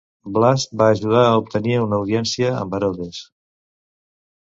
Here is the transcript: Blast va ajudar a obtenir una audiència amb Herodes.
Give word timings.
Blast 0.37 0.73
va 0.83 0.87
ajudar 0.93 1.21
a 1.27 1.35
obtenir 1.43 1.77
una 1.83 2.01
audiència 2.01 2.57
amb 2.65 2.77
Herodes. 2.79 3.25